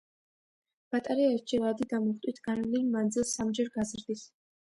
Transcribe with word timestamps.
ბატარეა 0.93 1.33
ერთჯერადი 1.33 1.85
დამუხტვით 1.91 2.41
განვლილ 2.49 2.89
მანძილს 2.95 3.37
სამჯერ 3.41 3.73
გაზრდის. 3.79 4.27